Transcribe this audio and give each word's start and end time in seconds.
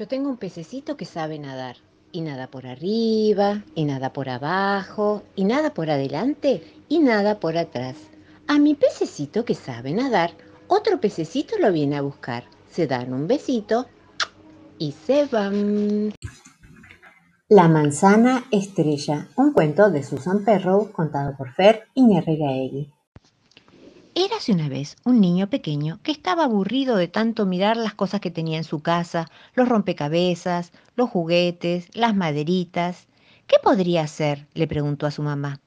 Yo 0.00 0.08
tengo 0.08 0.30
un 0.30 0.38
pececito 0.38 0.96
que 0.96 1.04
sabe 1.04 1.38
nadar. 1.38 1.76
Y 2.10 2.22
nada 2.22 2.46
por 2.46 2.66
arriba, 2.66 3.64
y 3.74 3.84
nada 3.84 4.14
por 4.14 4.30
abajo, 4.30 5.22
y 5.36 5.44
nada 5.44 5.74
por 5.74 5.90
adelante, 5.90 6.62
y 6.88 7.00
nada 7.00 7.38
por 7.38 7.58
atrás. 7.58 7.96
A 8.48 8.58
mi 8.58 8.74
pececito 8.74 9.44
que 9.44 9.54
sabe 9.54 9.92
nadar, 9.92 10.30
otro 10.68 11.02
pececito 11.02 11.58
lo 11.58 11.70
viene 11.70 11.98
a 11.98 12.00
buscar. 12.00 12.44
Se 12.70 12.86
dan 12.86 13.12
un 13.12 13.26
besito 13.26 13.88
y 14.78 14.92
se 14.92 15.26
van. 15.26 16.14
La 17.50 17.68
manzana 17.68 18.46
estrella, 18.50 19.28
un 19.36 19.52
cuento 19.52 19.90
de 19.90 20.02
Susan 20.02 20.46
Perrow 20.46 20.92
contado 20.92 21.36
por 21.36 21.52
Fer 21.52 21.88
Iñerreiraegui. 21.92 22.90
Érase 24.14 24.52
una 24.52 24.68
vez 24.68 24.96
un 25.04 25.20
niño 25.20 25.48
pequeño 25.48 26.00
que 26.02 26.10
estaba 26.10 26.42
aburrido 26.44 26.96
de 26.96 27.06
tanto 27.06 27.46
mirar 27.46 27.76
las 27.76 27.94
cosas 27.94 28.20
que 28.20 28.32
tenía 28.32 28.58
en 28.58 28.64
su 28.64 28.80
casa, 28.80 29.30
los 29.54 29.68
rompecabezas, 29.68 30.72
los 30.96 31.08
juguetes, 31.08 31.88
las 31.94 32.16
maderitas. 32.16 33.06
¿Qué 33.46 33.56
podría 33.62 34.02
hacer? 34.02 34.48
le 34.54 34.66
preguntó 34.66 35.06
a 35.06 35.12
su 35.12 35.22
mamá. 35.22 35.60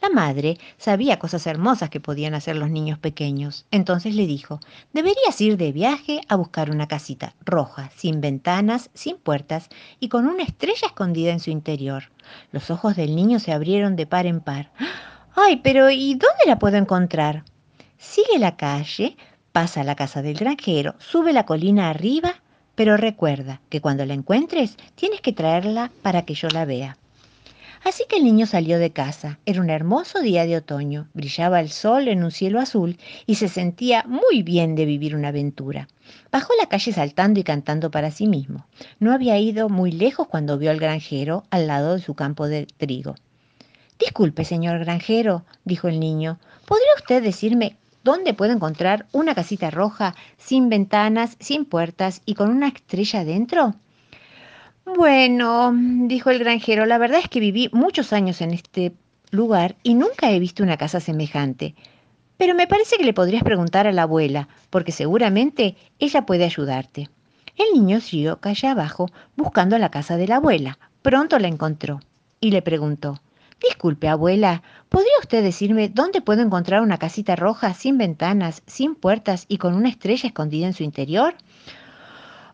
La 0.00 0.08
madre 0.08 0.56
sabía 0.78 1.18
cosas 1.18 1.46
hermosas 1.46 1.90
que 1.90 2.00
podían 2.00 2.32
hacer 2.32 2.56
los 2.56 2.70
niños 2.70 2.98
pequeños. 2.98 3.66
Entonces 3.70 4.14
le 4.14 4.26
dijo, 4.26 4.60
deberías 4.94 5.38
ir 5.42 5.58
de 5.58 5.72
viaje 5.72 6.22
a 6.28 6.36
buscar 6.36 6.70
una 6.70 6.88
casita 6.88 7.34
roja, 7.44 7.90
sin 7.96 8.22
ventanas, 8.22 8.88
sin 8.94 9.18
puertas 9.18 9.68
y 9.98 10.08
con 10.08 10.26
una 10.26 10.42
estrella 10.42 10.86
escondida 10.86 11.32
en 11.32 11.40
su 11.40 11.50
interior. 11.50 12.04
Los 12.50 12.70
ojos 12.70 12.96
del 12.96 13.14
niño 13.14 13.40
se 13.40 13.52
abrieron 13.52 13.94
de 13.94 14.06
par 14.06 14.24
en 14.24 14.40
par. 14.40 14.72
¡Ay, 15.36 15.60
pero 15.62 15.90
¿y 15.90 16.14
dónde 16.14 16.46
la 16.46 16.58
puedo 16.58 16.78
encontrar? 16.78 17.44
Sigue 18.00 18.38
la 18.38 18.56
calle, 18.56 19.16
pasa 19.52 19.82
a 19.82 19.84
la 19.84 19.94
casa 19.94 20.22
del 20.22 20.38
granjero, 20.38 20.94
sube 20.98 21.34
la 21.34 21.44
colina 21.44 21.90
arriba, 21.90 22.36
pero 22.74 22.96
recuerda 22.96 23.60
que 23.68 23.82
cuando 23.82 24.06
la 24.06 24.14
encuentres 24.14 24.78
tienes 24.94 25.20
que 25.20 25.34
traerla 25.34 25.92
para 26.00 26.22
que 26.22 26.32
yo 26.32 26.48
la 26.48 26.64
vea. 26.64 26.96
Así 27.84 28.04
que 28.08 28.16
el 28.16 28.24
niño 28.24 28.46
salió 28.46 28.78
de 28.78 28.90
casa. 28.90 29.38
Era 29.44 29.60
un 29.60 29.68
hermoso 29.68 30.20
día 30.20 30.46
de 30.46 30.56
otoño. 30.56 31.08
Brillaba 31.12 31.60
el 31.60 31.68
sol 31.68 32.08
en 32.08 32.24
un 32.24 32.30
cielo 32.30 32.58
azul 32.58 32.98
y 33.26 33.34
se 33.34 33.48
sentía 33.48 34.04
muy 34.06 34.42
bien 34.42 34.76
de 34.76 34.86
vivir 34.86 35.14
una 35.14 35.28
aventura. 35.28 35.86
Bajó 36.32 36.54
la 36.58 36.68
calle 36.68 36.92
saltando 36.92 37.38
y 37.38 37.44
cantando 37.44 37.90
para 37.90 38.10
sí 38.10 38.26
mismo. 38.26 38.66
No 38.98 39.12
había 39.12 39.38
ido 39.38 39.68
muy 39.68 39.92
lejos 39.92 40.26
cuando 40.26 40.56
vio 40.56 40.70
al 40.70 40.80
granjero 40.80 41.44
al 41.50 41.66
lado 41.66 41.96
de 41.96 42.02
su 42.02 42.14
campo 42.14 42.48
de 42.48 42.66
trigo. 42.66 43.14
Disculpe, 43.98 44.46
señor 44.46 44.78
granjero, 44.78 45.44
dijo 45.64 45.86
el 45.88 46.00
niño, 46.00 46.38
¿podría 46.66 46.94
usted 46.96 47.22
decirme 47.22 47.76
¿Dónde 48.02 48.32
puedo 48.32 48.52
encontrar 48.52 49.06
una 49.12 49.34
casita 49.34 49.70
roja, 49.70 50.14
sin 50.38 50.70
ventanas, 50.70 51.36
sin 51.38 51.66
puertas 51.66 52.22
y 52.24 52.34
con 52.34 52.50
una 52.50 52.68
estrella 52.68 53.24
dentro? 53.24 53.74
Bueno, 54.86 55.72
dijo 55.74 56.30
el 56.30 56.38
granjero, 56.38 56.86
la 56.86 56.98
verdad 56.98 57.20
es 57.20 57.28
que 57.28 57.40
viví 57.40 57.68
muchos 57.72 58.12
años 58.12 58.40
en 58.40 58.52
este 58.52 58.94
lugar 59.30 59.76
y 59.82 59.94
nunca 59.94 60.30
he 60.30 60.38
visto 60.38 60.62
una 60.62 60.78
casa 60.78 60.98
semejante. 60.98 61.74
Pero 62.38 62.54
me 62.54 62.66
parece 62.66 62.96
que 62.96 63.04
le 63.04 63.12
podrías 63.12 63.44
preguntar 63.44 63.86
a 63.86 63.92
la 63.92 64.02
abuela, 64.02 64.48
porque 64.70 64.92
seguramente 64.92 65.76
ella 65.98 66.24
puede 66.24 66.44
ayudarte. 66.44 67.10
El 67.56 67.78
niño 67.78 68.00
siguió 68.00 68.40
calle 68.40 68.68
abajo 68.68 69.10
buscando 69.36 69.76
la 69.76 69.90
casa 69.90 70.16
de 70.16 70.26
la 70.26 70.36
abuela. 70.36 70.78
Pronto 71.02 71.38
la 71.38 71.48
encontró 71.48 72.00
y 72.40 72.50
le 72.50 72.62
preguntó, 72.62 73.20
Disculpe, 73.62 74.08
abuela, 74.08 74.62
¿podría 74.88 75.12
usted 75.20 75.42
decirme 75.42 75.90
dónde 75.90 76.22
puedo 76.22 76.40
encontrar 76.40 76.80
una 76.80 76.98
casita 76.98 77.36
roja 77.36 77.74
sin 77.74 77.98
ventanas, 77.98 78.62
sin 78.66 78.94
puertas 78.94 79.44
y 79.48 79.58
con 79.58 79.74
una 79.74 79.90
estrella 79.90 80.28
escondida 80.28 80.66
en 80.66 80.72
su 80.72 80.82
interior? 80.82 81.34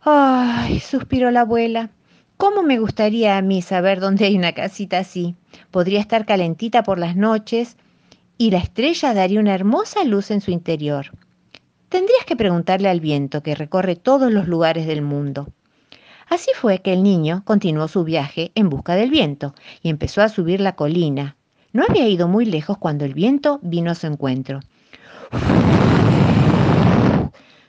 Ay, 0.02 0.80
suspiró 0.80 1.30
la 1.30 1.42
abuela. 1.42 1.90
¿Cómo 2.36 2.62
me 2.62 2.78
gustaría 2.78 3.38
a 3.38 3.42
mí 3.42 3.62
saber 3.62 4.00
dónde 4.00 4.26
hay 4.26 4.36
una 4.36 4.52
casita 4.52 4.98
así? 4.98 5.36
Podría 5.70 6.00
estar 6.00 6.26
calentita 6.26 6.82
por 6.82 6.98
las 6.98 7.16
noches 7.16 7.76
y 8.36 8.50
la 8.50 8.58
estrella 8.58 9.14
daría 9.14 9.40
una 9.40 9.54
hermosa 9.54 10.04
luz 10.04 10.30
en 10.30 10.40
su 10.40 10.50
interior. 10.50 11.12
Tendrías 11.88 12.24
que 12.26 12.36
preguntarle 12.36 12.88
al 12.88 13.00
viento 13.00 13.42
que 13.42 13.54
recorre 13.54 13.94
todos 13.96 14.32
los 14.32 14.48
lugares 14.48 14.86
del 14.86 15.02
mundo. 15.02 15.48
Así 16.28 16.50
fue 16.54 16.82
que 16.82 16.92
el 16.92 17.02
niño 17.02 17.42
continuó 17.44 17.86
su 17.88 18.02
viaje 18.02 18.50
en 18.54 18.68
busca 18.68 18.96
del 18.96 19.10
viento 19.10 19.54
y 19.82 19.90
empezó 19.90 20.22
a 20.22 20.28
subir 20.28 20.60
la 20.60 20.74
colina. 20.74 21.36
No 21.72 21.84
había 21.88 22.08
ido 22.08 22.26
muy 22.26 22.44
lejos 22.44 22.78
cuando 22.78 23.04
el 23.04 23.14
viento 23.14 23.60
vino 23.62 23.90
a 23.90 23.94
su 23.94 24.06
encuentro. 24.06 24.60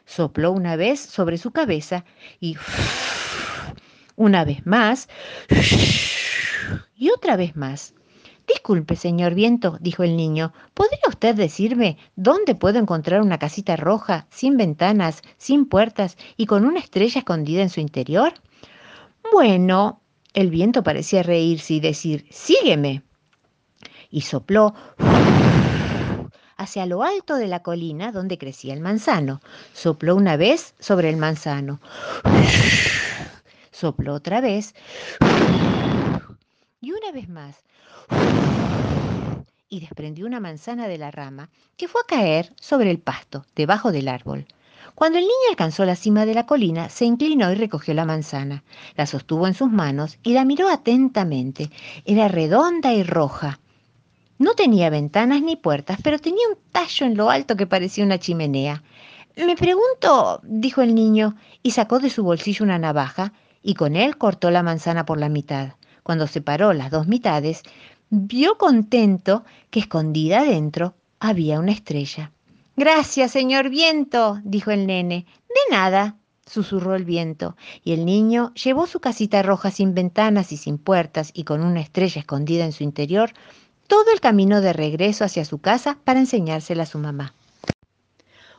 Sopló 0.06 0.51
una 0.51 0.75
vez 0.75 1.00
sobre 1.00 1.38
su 1.38 1.51
cabeza 1.51 2.03
y 2.40 2.57
una 4.16 4.44
vez 4.44 4.66
más 4.66 5.07
y 6.97 7.12
otra 7.12 7.35
vez 7.35 7.56
más. 7.56 7.94
Disculpe, 8.47 8.95
señor 8.95 9.35
viento, 9.35 9.78
dijo 9.81 10.03
el 10.03 10.16
niño, 10.16 10.53
¿podría 10.74 11.01
usted 11.09 11.35
decirme 11.35 11.97
dónde 12.16 12.56
puedo 12.56 12.79
encontrar 12.79 13.22
una 13.22 13.38
casita 13.38 13.75
roja, 13.75 14.25
sin 14.31 14.56
ventanas, 14.57 15.22
sin 15.38 15.66
puertas 15.68 16.18
y 16.38 16.45
con 16.45 16.66
una 16.66 16.79
estrella 16.79 17.19
escondida 17.19 17.62
en 17.62 17.69
su 17.69 17.81
interior? 17.81 18.34
Bueno, 19.31 20.01
el 20.33 20.49
viento 20.49 20.83
parecía 20.83 21.23
reírse 21.23 21.75
y 21.75 21.79
decir, 21.79 22.25
sígueme. 22.29 23.03
Y 24.09 24.21
sopló 24.21 24.73
hacia 26.57 26.85
lo 26.85 27.03
alto 27.03 27.35
de 27.35 27.47
la 27.47 27.61
colina 27.61 28.11
donde 28.11 28.38
crecía 28.38 28.73
el 28.73 28.81
manzano. 28.81 29.41
Sopló 29.73 30.15
una 30.15 30.38
vez 30.38 30.73
sobre 30.79 31.09
el 31.09 31.17
manzano. 31.17 31.79
Sopló 33.71 34.13
otra 34.13 34.41
vez. 34.41 34.73
Y 36.81 36.91
una 36.91 37.11
vez 37.11 37.29
más. 37.29 37.57
Y 39.69 39.81
desprendió 39.81 40.25
una 40.25 40.39
manzana 40.39 40.88
de 40.88 40.97
la 40.97 41.11
rama 41.11 41.49
que 41.75 41.88
fue 41.88 42.01
a 42.01 42.07
caer 42.07 42.53
sobre 42.59 42.89
el 42.89 42.99
pasto, 42.99 43.45
debajo 43.55 43.91
del 43.91 44.07
árbol. 44.07 44.47
Cuando 44.97 45.19
el 45.19 45.25
niño 45.25 45.50
alcanzó 45.52 45.85
la 45.85 45.96
cima 45.96 46.25
de 46.25 46.34
la 46.34 46.47
colina, 46.47 46.90
se 46.90 47.06
inclinó 47.06 47.52
y 47.52 47.53
recogió 47.53 47.94
la 47.94 48.03
manzana. 48.03 48.63
La 48.96 49.06
sostuvo 49.06 49.46
en 49.46 49.53
sus 49.53 49.69
manos 49.69 50.18
y 50.24 50.34
la 50.34 50.44
miró 50.44 50.69
atentamente. 50.69 51.69
Era 52.03 52.28
redonda 52.28 52.91
y 52.96 53.03
roja. 53.03 53.59
No 54.40 54.56
tenía 54.56 54.90
ventanas 54.90 55.44
ni 55.44 55.56
puertas, 55.56 56.00
pero 56.03 56.18
tenía 56.18 56.47
un 56.50 56.57
tallo 56.72 57.06
en 57.06 57.16
lo 57.16 57.30
alto 57.30 57.56
que 57.56 57.68
parecía 57.68 58.06
una 58.06 58.18
chimenea. 58.18 58.81
Me 59.36 59.56
pregunto, 59.56 60.41
dijo 60.41 60.81
el 60.81 60.96
niño, 60.96 61.36
y 61.62 61.69
sacó 61.69 62.00
de 62.00 62.09
su 62.09 62.24
bolsillo 62.24 62.66
una 62.66 62.80
navaja, 62.80 63.34
y 63.62 63.75
con 63.75 63.96
él 63.96 64.18
cortó 64.18 64.50
la 64.50 64.63
manzana 64.63 65.06
por 65.06 65.19
la 65.19 65.30
mitad. 65.30 65.74
Cuando 66.02 66.25
separó 66.25 66.74
las 66.74 66.90
dos 66.90 67.06
mitades, 67.06 67.62
vio 68.09 68.57
contento 68.57 69.46
que 69.69 69.80
escondida 69.80 70.40
adentro 70.40 70.96
había 71.19 71.59
una 71.59 71.74
estrella. 71.74 72.31
Gracias, 72.79 73.31
señor 73.31 73.69
viento, 73.69 74.39
dijo 74.43 74.69
el 74.69 74.85
nene. 74.85 75.25
De 75.49 75.75
nada, 75.75 76.15
susurró 76.45 76.93
el 76.93 77.05
viento, 77.05 77.57
y 77.83 77.93
el 77.93 78.05
niño 78.05 78.53
llevó 78.53 78.85
su 78.85 78.99
casita 78.99 79.41
roja 79.41 79.71
sin 79.71 79.95
ventanas 79.95 80.51
y 80.51 80.57
sin 80.57 80.77
puertas 80.77 81.31
y 81.33 81.43
con 81.43 81.63
una 81.63 81.81
estrella 81.81 82.19
escondida 82.19 82.65
en 82.65 82.73
su 82.73 82.83
interior 82.83 83.31
todo 83.88 84.13
el 84.13 84.19
camino 84.19 84.61
de 84.61 84.73
regreso 84.73 85.25
hacia 85.25 85.43
su 85.43 85.57
casa 85.57 85.97
para 86.03 86.19
enseñársela 86.19 86.83
a 86.83 86.85
su 86.85 86.99
mamá. 86.99 87.33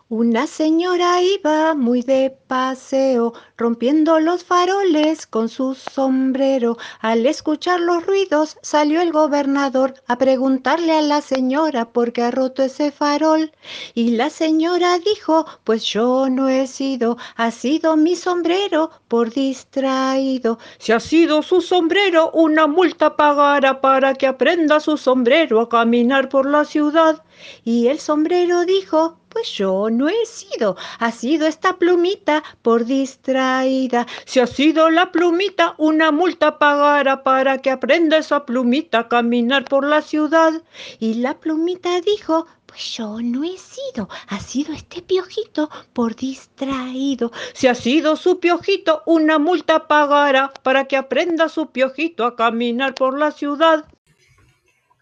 Una 0.09 0.49
señora 0.49 1.23
iba 1.23 1.77
muy 1.77 2.03
de 2.03 2.38
paseo, 2.49 3.35
rompiendo 3.57 4.19
los 4.19 4.43
faroles 4.43 5.27
con 5.27 5.49
su 5.49 5.75
sombrero. 5.75 6.79
Al 7.01 7.27
escuchar 7.27 7.79
los 7.81 8.05
ruidos, 8.05 8.57
salió 8.63 9.01
el 9.01 9.13
gobernador 9.13 9.95
a 10.07 10.17
preguntarle 10.19 10.93
a 10.97 11.03
la 11.03 11.21
señora 11.21 11.91
por 11.91 12.13
qué 12.13 12.23
ha 12.23 12.31
roto 12.31 12.63
ese 12.63 12.91
farol. 12.91 13.53
Y 13.95 14.17
la 14.17 14.31
señora 14.31 14.99
dijo, 14.99 15.47
pues 15.65 15.85
yo 15.85 16.29
no 16.31 16.49
he 16.49 16.67
sido, 16.67 17.19
ha 17.37 17.51
sido 17.51 17.97
mi 17.97 18.17
sombrero 18.17 18.91
por 19.07 19.31
distraído. 19.31 20.59
Si 20.79 20.93
ha 20.93 21.01
sido 21.01 21.43
su 21.43 21.61
sombrero, 21.61 22.31
una 22.33 22.67
multa 22.67 23.15
pagará 23.17 23.81
para 23.81 24.15
que 24.15 24.27
aprenda 24.27 24.81
su 24.81 24.97
sombrero 24.97 25.61
a 25.61 25.69
caminar 25.69 26.29
por 26.29 26.49
la 26.49 26.65
ciudad. 26.65 27.23
Y 27.65 27.87
el 27.87 28.01
sombrero 28.01 28.65
dijo, 28.65 29.19
pues 29.29 29.53
yo 29.53 29.91
no 29.91 30.09
he 30.09 30.27
sido, 30.27 30.77
ha 30.99 31.13
sido 31.13 31.47
esta 31.47 31.77
plumita 31.77 32.38
por 32.63 32.85
distraída. 32.85 34.07
Si 34.25 34.41
ha 34.41 34.47
sido 34.47 34.91
la 34.91 35.13
plumita, 35.13 35.75
una 35.79 36.11
multa 36.13 36.59
pagará 36.59 37.23
para 37.23 37.59
que 37.59 37.71
aprenda 37.71 38.19
esa 38.19 38.45
plumita 38.45 39.01
a 39.01 39.09
caminar 39.09 39.65
por 39.65 39.87
la 39.87 40.03
ciudad. 40.03 40.63
Y 40.99 41.15
la 41.15 41.39
plumita 41.39 42.01
dijo, 42.01 42.47
pues 42.67 42.97
yo 42.97 43.19
no 43.23 43.45
he 43.45 43.57
sido, 43.57 44.09
ha 44.29 44.41
sido 44.41 44.75
este 44.75 45.01
piojito 45.01 45.71
por 45.95 46.15
distraído. 46.15 47.33
Si 47.55 47.67
ha 47.67 47.75
sido 47.75 48.17
su 48.17 48.41
piojito, 48.41 49.03
una 49.07 49.39
multa 49.39 49.89
pagará 49.89 50.53
para 50.63 50.85
que 50.85 50.97
aprenda 50.97 51.49
su 51.49 51.71
piojito 51.71 52.25
a 52.25 52.37
caminar 52.37 52.95
por 52.95 53.19
la 53.19 53.31
ciudad. 53.31 53.87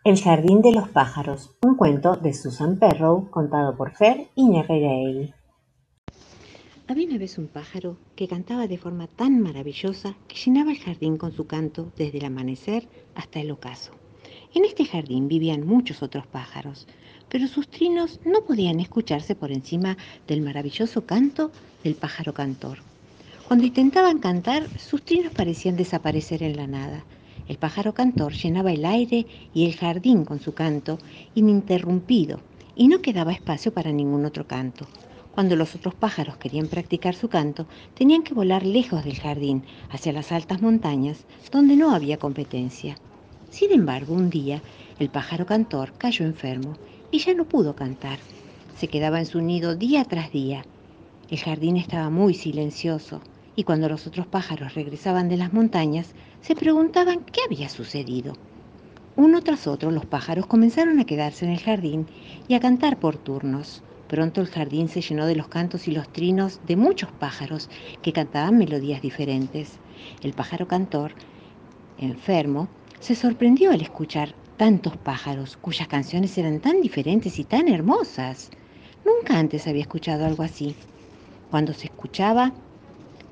El 0.05 0.23
jardín 0.23 0.63
de 0.63 0.73
los 0.73 0.89
pájaros, 0.89 1.57
un 1.63 1.75
cuento 1.75 2.15
de 2.15 2.33
Susan 2.33 2.79
Perrow 2.79 3.29
contado 3.29 3.77
por 3.77 3.91
Fer 3.97 4.29
Iñárritu. 4.37 5.35
Había 6.89 7.09
una 7.09 7.19
vez 7.19 7.37
un 7.37 7.49
pájaro 7.49 7.97
que 8.15 8.29
cantaba 8.29 8.69
de 8.69 8.79
forma 8.79 9.09
tan 9.09 9.41
maravillosa 9.41 10.15
que 10.29 10.37
llenaba 10.37 10.71
el 10.71 10.79
jardín 10.79 11.17
con 11.17 11.33
su 11.33 11.45
canto 11.45 11.91
desde 11.97 12.19
el 12.19 12.27
amanecer 12.27 12.87
hasta 13.17 13.41
el 13.41 13.51
ocaso. 13.51 13.91
En 14.55 14.65
este 14.65 14.85
jardín 14.85 15.27
vivían 15.27 15.67
muchos 15.67 16.05
otros 16.05 16.29
pájaros, 16.29 16.87
pero 17.29 17.49
sus 17.49 17.67
trinos 17.67 18.21
no 18.25 18.45
podían 18.45 18.79
escucharse 18.79 19.35
por 19.35 19.51
encima 19.51 19.97
del 20.29 20.43
maravilloso 20.43 21.05
canto 21.05 21.51
del 21.83 21.97
pájaro 21.97 22.33
cantor. 22.33 22.79
Cuando 23.49 23.67
intentaban 23.67 24.21
cantar, 24.21 24.69
sus 24.79 25.03
trinos 25.03 25.33
parecían 25.33 25.77
desaparecer 25.77 26.45
en 26.45 26.57
la 26.57 26.69
nada. 26.69 27.05
El 27.49 27.59
pájaro 27.59 27.95
cantor 27.95 28.33
llenaba 28.33 28.71
el 28.71 28.85
aire 28.85 29.27
y 29.53 29.67
el 29.67 29.75
jardín 29.75 30.25
con 30.25 30.39
su 30.39 30.55
canto 30.55 31.01
ininterrumpido 31.35 32.39
y 32.77 32.87
no 32.87 33.03
quedaba 33.03 33.33
espacio 33.33 33.73
para 33.73 33.91
ningún 33.91 34.25
otro 34.25 34.47
canto. 34.47 34.87
Cuando 35.37 35.55
los 35.55 35.75
otros 35.75 35.95
pájaros 35.95 36.39
querían 36.39 36.67
practicar 36.67 37.15
su 37.15 37.29
canto, 37.29 37.67
tenían 37.93 38.23
que 38.23 38.33
volar 38.33 38.65
lejos 38.65 39.05
del 39.05 39.21
jardín, 39.21 39.65
hacia 39.91 40.15
las 40.15 40.33
altas 40.33 40.63
montañas, 40.63 41.27
donde 41.53 41.77
no 41.77 41.95
había 41.95 42.17
competencia. 42.17 42.97
Sin 43.51 43.71
embargo, 43.71 44.15
un 44.15 44.31
día, 44.31 44.63
el 44.99 45.11
pájaro 45.11 45.45
cantor 45.45 45.93
cayó 45.99 46.25
enfermo 46.25 46.79
y 47.11 47.19
ya 47.19 47.35
no 47.35 47.45
pudo 47.45 47.77
cantar. 47.77 48.19
Se 48.79 48.89
quedaba 48.89 49.19
en 49.19 49.27
su 49.27 49.43
nido 49.43 49.77
día 49.77 50.07
tras 50.07 50.33
día. 50.33 50.65
El 51.29 51.39
jardín 51.39 51.77
estaba 51.77 52.09
muy 52.09 52.33
silencioso 52.33 53.21
y 53.55 53.65
cuando 53.65 53.91
los 53.91 54.07
otros 54.07 54.27
pájaros 54.27 54.73
regresaban 54.73 55.29
de 55.29 55.37
las 55.37 55.53
montañas, 55.53 56.15
se 56.41 56.57
preguntaban 56.57 57.21
qué 57.21 57.43
había 57.45 57.69
sucedido. 57.69 58.33
Uno 59.17 59.43
tras 59.43 59.67
otro 59.67 59.91
los 59.91 60.07
pájaros 60.07 60.47
comenzaron 60.47 60.99
a 60.99 61.05
quedarse 61.05 61.45
en 61.45 61.51
el 61.51 61.61
jardín 61.61 62.07
y 62.49 62.55
a 62.55 62.61
cantar 62.61 62.99
por 62.99 63.19
turnos. 63.19 63.83
Pronto 64.07 64.41
el 64.41 64.47
jardín 64.47 64.89
se 64.89 65.01
llenó 65.01 65.27
de 65.27 65.35
los 65.35 65.49
cantos 65.49 65.89
y 65.89 65.91
los 65.91 66.09
trinos 66.13 66.61
de 66.63 66.77
muchos 66.77 67.13
pájaros 67.13 67.69
que 68.03 68.13
cantaban 68.13 68.57
melodías 68.57 69.03
diferentes. 69.03 69.81
El 70.21 70.33
pájaro 70.33 70.69
cantor, 70.69 71.15
enfermo, 71.97 72.69
se 73.01 73.17
sorprendió 73.17 73.73
al 73.73 73.81
escuchar 73.81 74.37
tantos 74.57 74.97
pájaros 74.97 75.57
cuyas 75.57 75.89
canciones 75.89 76.39
eran 76.39 76.61
tan 76.61 76.81
diferentes 76.81 77.39
y 77.41 77.45
tan 77.45 77.69
hermosas. 77.69 78.51
Nunca 79.05 79.39
antes 79.39 79.67
había 79.67 79.83
escuchado 79.83 80.25
algo 80.25 80.45
así. 80.45 80.77
Cuando 81.49 81.73
se 81.73 81.87
escuchaba 81.87 82.55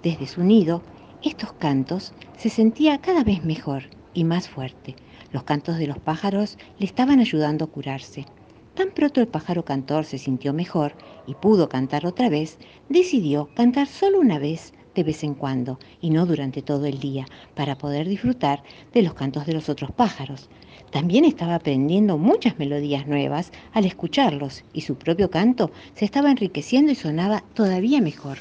desde 0.02 0.26
su 0.26 0.42
nido, 0.42 0.82
estos 1.22 1.52
cantos 1.52 2.14
se 2.36 2.50
sentía 2.50 2.98
cada 2.98 3.22
vez 3.22 3.44
mejor 3.44 3.90
y 4.12 4.24
más 4.24 4.48
fuerte. 4.48 4.96
Los 5.30 5.44
cantos 5.44 5.78
de 5.78 5.86
los 5.86 5.98
pájaros 5.98 6.58
le 6.78 6.86
estaban 6.86 7.20
ayudando 7.20 7.64
a 7.64 7.70
curarse. 7.70 8.26
Tan 8.74 8.90
pronto 8.90 9.20
el 9.20 9.28
pájaro 9.28 9.64
cantor 9.64 10.04
se 10.04 10.18
sintió 10.18 10.52
mejor 10.52 10.94
y 11.28 11.34
pudo 11.34 11.68
cantar 11.68 12.06
otra 12.06 12.28
vez, 12.28 12.58
decidió 12.88 13.48
cantar 13.54 13.86
solo 13.86 14.18
una 14.18 14.40
vez 14.40 14.72
de 14.96 15.04
vez 15.04 15.22
en 15.22 15.34
cuando 15.34 15.78
y 16.00 16.10
no 16.10 16.26
durante 16.26 16.60
todo 16.60 16.86
el 16.86 16.98
día 16.98 17.26
para 17.54 17.78
poder 17.78 18.08
disfrutar 18.08 18.64
de 18.92 19.02
los 19.02 19.14
cantos 19.14 19.46
de 19.46 19.52
los 19.52 19.68
otros 19.68 19.92
pájaros. 19.92 20.48
También 20.90 21.24
estaba 21.24 21.54
aprendiendo 21.54 22.18
muchas 22.18 22.58
melodías 22.58 23.06
nuevas 23.06 23.52
al 23.72 23.84
escucharlos 23.84 24.64
y 24.72 24.80
su 24.80 24.96
propio 24.96 25.30
canto 25.30 25.70
se 25.94 26.04
estaba 26.04 26.32
enriqueciendo 26.32 26.90
y 26.90 26.96
sonaba 26.96 27.44
todavía 27.54 28.00
mejor. 28.00 28.38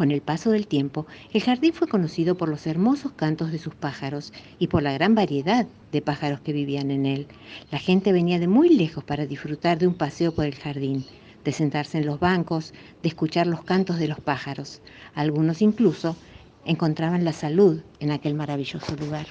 Con 0.00 0.12
el 0.12 0.22
paso 0.22 0.50
del 0.50 0.66
tiempo, 0.66 1.06
el 1.30 1.42
jardín 1.42 1.74
fue 1.74 1.86
conocido 1.86 2.34
por 2.34 2.48
los 2.48 2.66
hermosos 2.66 3.12
cantos 3.12 3.52
de 3.52 3.58
sus 3.58 3.74
pájaros 3.74 4.32
y 4.58 4.68
por 4.68 4.82
la 4.82 4.94
gran 4.94 5.14
variedad 5.14 5.66
de 5.92 6.00
pájaros 6.00 6.40
que 6.40 6.54
vivían 6.54 6.90
en 6.90 7.04
él. 7.04 7.26
La 7.70 7.78
gente 7.78 8.10
venía 8.10 8.38
de 8.38 8.48
muy 8.48 8.70
lejos 8.70 9.04
para 9.04 9.26
disfrutar 9.26 9.78
de 9.78 9.86
un 9.86 9.92
paseo 9.92 10.32
por 10.32 10.46
el 10.46 10.54
jardín, 10.54 11.04
de 11.44 11.52
sentarse 11.52 11.98
en 11.98 12.06
los 12.06 12.18
bancos, 12.18 12.72
de 13.02 13.10
escuchar 13.10 13.46
los 13.46 13.62
cantos 13.62 13.98
de 13.98 14.08
los 14.08 14.18
pájaros. 14.20 14.80
Algunos 15.14 15.60
incluso 15.60 16.16
encontraban 16.64 17.22
la 17.22 17.34
salud 17.34 17.82
en 17.98 18.10
aquel 18.10 18.32
maravilloso 18.32 18.96
lugar. 18.96 19.26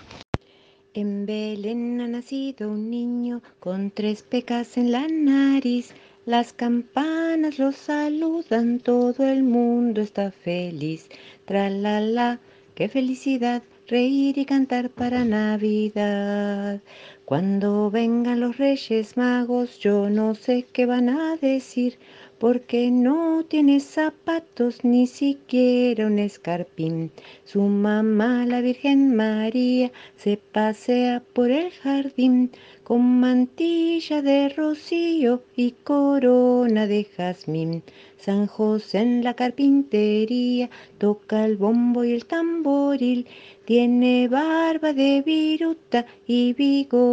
En 0.93 1.25
Belén 1.25 1.99
ha 1.99 2.07
nacido 2.07 2.69
un 2.69 2.91
niño 2.91 3.41
con 3.59 3.89
tres 3.89 4.21
pecas 4.21 4.77
en 4.77 4.91
la 4.91 5.07
nariz. 5.07 5.95
Las 6.25 6.53
campanas 6.53 7.59
lo 7.59 7.71
saludan, 7.71 8.79
todo 8.79 9.25
el 9.25 9.43
mundo 9.43 10.01
está 10.01 10.31
feliz. 10.31 11.07
Tra 11.45 11.69
la 11.69 12.01
la, 12.01 12.39
qué 12.75 12.89
felicidad, 12.89 13.63
reír 13.87 14.37
y 14.37 14.45
cantar 14.45 14.89
para 14.89 15.23
Navidad. 15.23 16.81
Cuando 17.29 17.91
vengan 17.91 18.39
los 18.39 18.57
Reyes 18.57 19.15
Magos, 19.15 19.77
yo 19.77 20.09
no 20.09 20.33
sé 20.33 20.65
qué 20.73 20.87
van 20.87 21.09
a 21.09 21.35
decir, 21.35 21.99
porque 22.39 22.89
no 22.89 23.45
tiene 23.47 23.81
zapatos 23.81 24.83
ni 24.83 25.05
siquiera 25.05 26.07
un 26.07 26.17
escarpín. 26.17 27.11
Su 27.43 27.61
mamá, 27.61 28.47
la 28.47 28.61
Virgen 28.61 29.15
María, 29.15 29.91
se 30.15 30.37
pasea 30.37 31.21
por 31.33 31.51
el 31.51 31.69
jardín 31.69 32.49
con 32.83 33.19
mantilla 33.19 34.23
de 34.23 34.49
rocío 34.49 35.43
y 35.55 35.73
corona 35.83 36.87
de 36.87 37.03
jazmín. 37.03 37.83
San 38.17 38.47
José 38.47 38.99
en 38.99 39.23
la 39.23 39.33
carpintería 39.33 40.69
toca 40.97 41.45
el 41.45 41.57
bombo 41.57 42.03
y 42.03 42.13
el 42.13 42.25
tamboril, 42.25 43.27
tiene 43.65 44.27
barba 44.27 44.93
de 44.93 45.21
viruta 45.21 46.05
y 46.25 46.53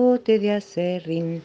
bigote 0.06 0.38
de 0.38 0.52
acerrín. 0.52 1.42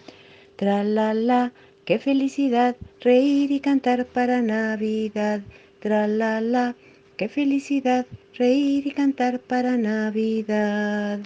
Tra 0.55 0.83
la 0.83 1.13
la, 1.13 1.51
qué 1.85 1.97
felicidad, 1.97 2.75
reír 2.99 3.51
y 3.51 3.59
cantar 3.59 4.05
para 4.05 4.41
Navidad. 4.41 5.41
Tra 5.79 6.07
la 6.07 6.41
la, 6.41 6.75
qué 7.17 7.27
felicidad, 7.27 8.05
reír 8.37 8.85
y 8.85 8.91
cantar 8.91 9.39
para 9.39 9.77
Navidad. 9.77 11.19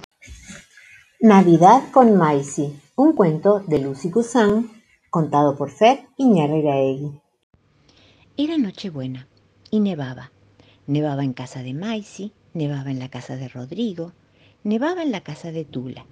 Navidad 1.20 1.82
con 1.92 2.16
Maisie, 2.16 2.72
un 2.96 3.14
cuento 3.14 3.60
de 3.68 3.80
Lucy 3.80 4.10
Guzán, 4.10 4.70
contado 5.10 5.58
por 5.58 5.72
Fer 5.72 6.08
Iñarreiraegui. 6.18 7.20
Era 8.38 8.58
Nochebuena 8.58 9.28
y 9.72 9.82
nevaba. 9.82 10.32
Nevaba 10.88 11.24
en 11.24 11.34
casa 11.34 11.64
de 11.64 11.74
Maisie, 11.74 12.32
nevaba 12.54 12.92
en 12.92 13.00
la 13.00 13.10
casa 13.10 13.36
de 13.36 13.50
Rodrigo, 13.50 14.14
nevaba 14.64 15.04
en 15.04 15.12
la 15.12 15.22
casa 15.22 15.52
de 15.52 15.66
Tula, 15.66 16.06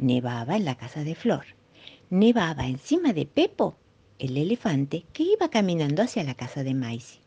nevaba 0.00 0.56
en 0.56 0.64
la 0.64 0.74
casa 0.74 1.04
de 1.04 1.14
Flor, 1.14 1.44
nevaba 2.08 2.66
encima 2.66 3.12
de 3.12 3.26
Pepo, 3.26 3.76
el 4.18 4.36
elefante 4.36 5.04
que 5.12 5.22
iba 5.22 5.48
caminando 5.48 6.02
hacia 6.02 6.24
la 6.24 6.34
casa 6.34 6.64
de 6.64 6.74
Maisie. 6.74 7.20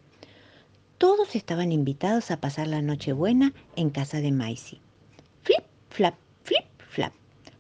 Todos 0.98 1.36
estaban 1.36 1.72
invitados 1.72 2.32
a 2.32 2.40
pasar 2.40 2.68
la 2.68 2.82
Nochebuena 2.82 3.54
en 3.76 3.90
casa 3.90 4.22
de 4.22 4.32
Maisie. 4.32 4.80
Flip, 5.44 5.64
flap, 5.90 6.16
flip, 6.44 6.66
flap. 6.90 7.14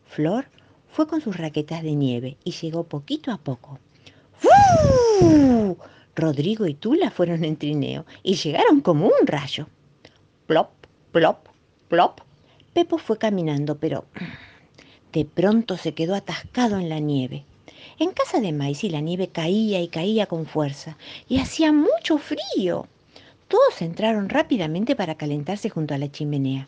Flor 0.05 0.47
fue 0.89 1.07
con 1.07 1.21
sus 1.21 1.37
raquetas 1.37 1.83
de 1.83 1.93
nieve 1.93 2.37
y 2.43 2.51
llegó 2.51 2.83
poquito 2.83 3.31
a 3.31 3.37
poco. 3.37 3.79
¡Fu! 4.37 5.77
Rodrigo 6.15 6.67
y 6.67 6.75
Tula 6.75 7.09
fueron 7.09 7.43
en 7.43 7.57
trineo 7.57 8.05
y 8.21 8.35
llegaron 8.35 8.81
como 8.81 9.07
un 9.07 9.25
rayo. 9.25 9.67
Plop, 10.45 10.69
plop, 11.11 11.47
plop. 11.89 12.21
Pepo 12.73 12.97
fue 12.97 13.17
caminando, 13.17 13.77
pero 13.77 14.05
de 15.13 15.25
pronto 15.25 15.77
se 15.77 15.93
quedó 15.93 16.15
atascado 16.15 16.79
en 16.79 16.89
la 16.89 16.99
nieve. 16.99 17.45
En 17.99 18.11
casa 18.11 18.39
de 18.41 18.51
Maisie 18.51 18.89
la 18.89 18.99
nieve 18.99 19.27
caía 19.27 19.79
y 19.79 19.87
caía 19.87 20.25
con 20.25 20.47
fuerza 20.47 20.97
y 21.29 21.37
hacía 21.37 21.71
mucho 21.71 22.17
frío. 22.17 22.87
Todos 23.47 23.81
entraron 23.83 24.29
rápidamente 24.29 24.95
para 24.95 25.13
calentarse 25.13 25.69
junto 25.69 25.93
a 25.93 25.99
la 25.99 26.11
chimenea. 26.11 26.67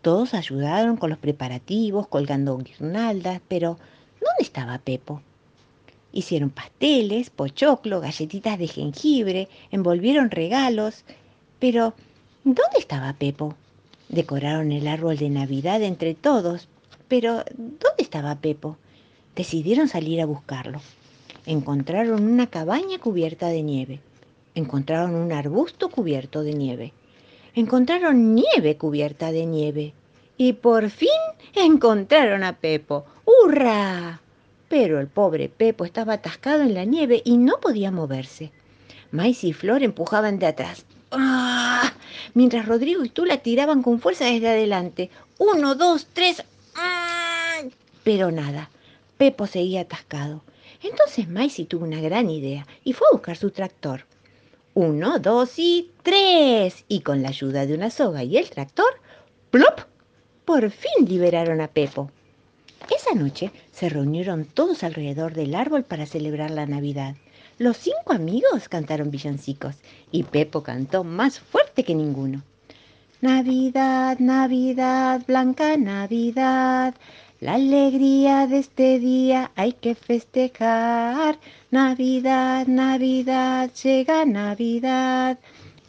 Todos 0.00 0.32
ayudaron 0.32 0.96
con 0.96 1.10
los 1.10 1.18
preparativos, 1.18 2.06
colgando 2.06 2.56
guirnaldas, 2.56 3.42
pero 3.46 3.78
¿dónde 4.20 4.40
estaba 4.40 4.78
Pepo? 4.78 5.20
Hicieron 6.12 6.48
pasteles, 6.48 7.28
pochoclo, 7.28 8.00
galletitas 8.00 8.58
de 8.58 8.68
jengibre, 8.68 9.48
envolvieron 9.70 10.30
regalos, 10.30 11.04
pero 11.58 11.92
¿dónde 12.44 12.78
estaba 12.78 13.12
Pepo? 13.12 13.54
Decoraron 14.08 14.72
el 14.72 14.88
árbol 14.88 15.18
de 15.18 15.28
Navidad 15.28 15.82
entre 15.82 16.14
todos, 16.14 16.68
pero 17.08 17.44
¿dónde 17.56 18.02
estaba 18.02 18.36
Pepo? 18.36 18.76
Decidieron 19.34 19.88
salir 19.88 20.20
a 20.20 20.26
buscarlo. 20.26 20.80
Encontraron 21.44 22.24
una 22.24 22.48
cabaña 22.48 22.98
cubierta 22.98 23.48
de 23.48 23.62
nieve. 23.62 24.00
Encontraron 24.54 25.14
un 25.14 25.32
arbusto 25.32 25.90
cubierto 25.90 26.42
de 26.42 26.54
nieve 26.54 26.92
encontraron 27.56 28.34
nieve 28.34 28.76
cubierta 28.76 29.32
de 29.32 29.46
nieve. 29.46 29.94
Y 30.36 30.52
por 30.52 30.90
fin 30.90 31.08
encontraron 31.54 32.44
a 32.44 32.52
Pepo. 32.52 33.06
¡Hurra! 33.24 34.20
Pero 34.68 35.00
el 35.00 35.08
pobre 35.08 35.48
Pepo 35.48 35.84
estaba 35.84 36.14
atascado 36.14 36.62
en 36.62 36.74
la 36.74 36.84
nieve 36.84 37.22
y 37.24 37.38
no 37.38 37.58
podía 37.58 37.90
moverse. 37.90 38.52
Mais 39.10 39.42
y 39.42 39.54
Flor 39.54 39.82
empujaban 39.82 40.38
de 40.38 40.46
atrás. 40.46 40.84
¡Ah! 41.10 41.92
Mientras 42.34 42.66
Rodrigo 42.66 43.02
y 43.04 43.08
Tula 43.08 43.38
tiraban 43.38 43.82
con 43.82 44.00
fuerza 44.00 44.26
desde 44.26 44.50
adelante. 44.50 45.10
Uno, 45.38 45.74
dos, 45.74 46.08
tres. 46.12 46.44
Pero 48.06 48.30
nada. 48.30 48.70
Pepo 49.18 49.48
seguía 49.48 49.80
atascado. 49.80 50.44
Entonces 50.80 51.28
Maisy 51.28 51.64
tuvo 51.64 51.86
una 51.86 52.00
gran 52.00 52.30
idea 52.30 52.64
y 52.84 52.92
fue 52.92 53.08
a 53.08 53.14
buscar 53.16 53.36
su 53.36 53.50
tractor. 53.50 54.06
Uno, 54.74 55.18
dos 55.18 55.58
y 55.58 55.90
tres. 56.04 56.84
Y 56.86 57.00
con 57.00 57.20
la 57.20 57.30
ayuda 57.30 57.66
de 57.66 57.74
una 57.74 57.90
soga 57.90 58.22
y 58.22 58.36
el 58.36 58.48
tractor, 58.48 59.00
¡plop! 59.50 59.80
Por 60.44 60.70
fin 60.70 61.08
liberaron 61.08 61.60
a 61.60 61.66
Pepo. 61.66 62.12
Esa 62.94 63.12
noche 63.16 63.50
se 63.72 63.88
reunieron 63.88 64.44
todos 64.44 64.84
alrededor 64.84 65.34
del 65.34 65.56
árbol 65.56 65.82
para 65.82 66.06
celebrar 66.06 66.52
la 66.52 66.66
Navidad. 66.66 67.16
Los 67.58 67.76
cinco 67.76 68.12
amigos 68.12 68.68
cantaron 68.68 69.10
villancicos 69.10 69.74
y 70.12 70.22
Pepo 70.22 70.62
cantó 70.62 71.02
más 71.02 71.40
fuerte 71.40 71.82
que 71.82 71.96
ninguno. 71.96 72.44
Navidad, 73.20 74.18
Navidad, 74.20 75.22
blanca 75.26 75.76
Navidad, 75.78 76.94
la 77.38 77.54
alegría 77.54 78.46
de 78.46 78.60
este 78.60 78.98
día 78.98 79.50
hay 79.56 79.74
que 79.74 79.94
festejar. 79.94 81.38
Navidad, 81.70 82.66
Navidad, 82.66 83.70
llega 83.74 84.24
Navidad. 84.24 85.38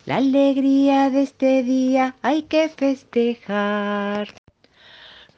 La 0.05 0.17
alegría 0.17 1.09
de 1.09 1.21
este 1.21 1.63
día 1.63 2.17
hay 2.21 2.43
que 2.43 2.67
festejar. 2.67 4.33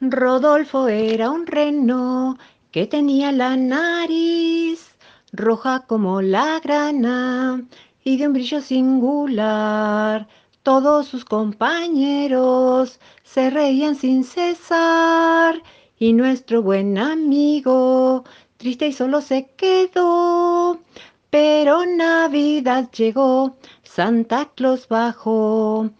Rodolfo 0.00 0.88
era 0.88 1.30
un 1.30 1.46
reno 1.46 2.36
que 2.72 2.86
tenía 2.86 3.30
la 3.30 3.56
nariz 3.56 4.90
roja 5.32 5.84
como 5.86 6.22
la 6.22 6.58
grana 6.58 7.62
y 8.02 8.16
de 8.16 8.26
un 8.26 8.32
brillo 8.32 8.60
singular. 8.60 10.26
Todos 10.64 11.06
sus 11.06 11.24
compañeros 11.24 12.98
se 13.22 13.48
reían 13.50 13.94
sin 13.94 14.24
cesar 14.24 15.62
y 16.00 16.14
nuestro 16.14 16.62
buen 16.62 16.96
amigo 16.96 18.24
triste 18.56 18.88
y 18.88 18.92
solo 18.92 19.20
se 19.20 19.50
quedó. 19.56 20.80
Pero 21.28 21.84
Navidad 21.86 22.90
llegó, 22.90 23.56
Santa 23.84 24.50
Claus 24.56 24.88
bajó 24.88 25.90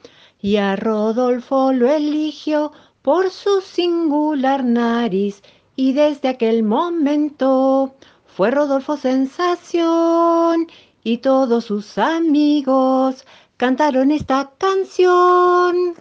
y 0.41 0.57
a 0.57 0.75
Rodolfo 0.75 1.73
lo 1.73 1.89
eligió 1.93 2.73
por 3.03 3.31
su 3.31 3.61
singular 3.61 4.65
nariz 4.65 5.43
y 5.77 5.93
desde 5.93 6.29
aquel 6.29 6.63
momento 6.63 7.95
fue 8.27 8.51
Rodolfo 8.51 8.97
sensación 8.97 10.67
y 11.05 11.19
todos 11.19 11.67
sus 11.67 11.99
amigos 11.99 13.27
cantaron 13.59 14.11
esta 14.11 14.51
canción. 14.57 15.95